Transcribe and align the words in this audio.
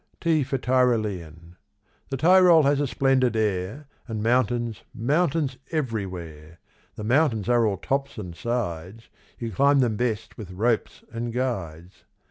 T 0.19 0.43
for 0.43 0.57
Tyrolean. 0.57 1.57
The 2.09 2.17
Tyrol 2.17 2.63
has 2.63 2.79
a 2.79 2.87
splendid 2.87 3.35
air 3.35 3.87
And 4.07 4.23
mountains, 4.23 4.81
mountains 4.95 5.57
everywhere; 5.69 6.57
The 6.95 7.03
mountains 7.03 7.47
are 7.47 7.67
all 7.67 7.77
tops 7.77 8.17
and 8.17 8.35
sides, 8.35 9.09
You 9.37 9.51
climb 9.51 9.77
them 9.79 9.97
best 9.97 10.39
with 10.39 10.49
ropes 10.49 11.03
and 11.13 11.31
guides. 11.31 12.05